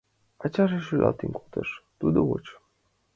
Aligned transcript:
—Ачаже,— 0.45 0.79
шуялтен 0.87 1.31
колтыш 1.37 1.69
тудо,— 1.99 2.19
воч. 2.27 2.45